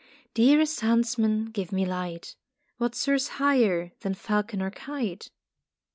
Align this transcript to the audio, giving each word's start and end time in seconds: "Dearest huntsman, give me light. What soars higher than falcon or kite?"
"Dearest 0.33 0.81
huntsman, 0.81 1.51
give 1.51 1.71
me 1.71 1.85
light. 1.85 2.35
What 2.77 2.95
soars 2.95 3.27
higher 3.37 3.91
than 3.99 4.15
falcon 4.15 4.59
or 4.59 4.71
kite?" 4.71 5.29